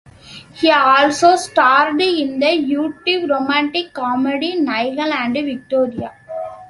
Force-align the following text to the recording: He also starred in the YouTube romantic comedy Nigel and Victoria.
He 0.53 0.71
also 0.71 1.35
starred 1.35 2.01
in 2.01 2.39
the 2.39 2.47
YouTube 2.47 3.29
romantic 3.29 3.93
comedy 3.93 4.55
Nigel 4.59 5.13
and 5.13 5.35
Victoria. 5.35 6.11